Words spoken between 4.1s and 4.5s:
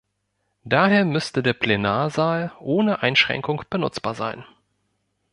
sein.